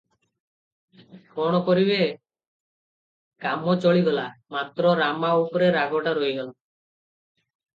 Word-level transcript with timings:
କଣ 1.33 1.59
କରିବେ, 1.67 1.97
କାମ 3.45 3.77
ଚଳିଗଲା; 3.85 4.25
ମାତ୍ର 4.57 4.95
ରାମା 5.03 5.33
ଉପରେ 5.45 5.69
ରାଗଟା 5.81 6.19
ରହିଗଲା। 6.21 6.51